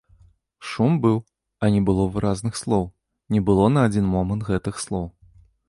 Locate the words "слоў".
2.61-2.85, 4.89-5.07